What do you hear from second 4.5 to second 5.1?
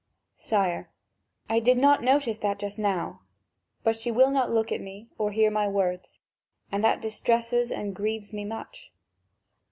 at me